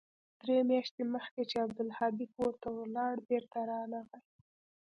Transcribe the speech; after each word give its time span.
درې 0.41 0.57
مياشتې 0.69 1.03
مخکې 1.13 1.41
چې 1.49 1.55
عبدالهادي 1.65 2.25
کور 2.35 2.53
ته 2.61 2.67
ولاړ 2.79 3.13
بېرته 3.29 3.57
رانغى. 3.69 4.19